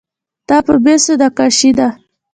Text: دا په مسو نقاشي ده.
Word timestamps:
دا 0.47 0.57
په 0.65 0.73
مسو 0.83 1.13
نقاشي 1.21 1.71
ده. 1.77 1.87